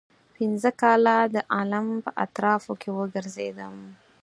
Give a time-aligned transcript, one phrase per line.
[0.35, 3.75] پنځه کاله د عالم په اطرافو کې وګرځېدم.